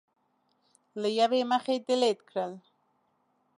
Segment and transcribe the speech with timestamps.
[1.01, 2.51] له یوې مخې ډیلېټ کړل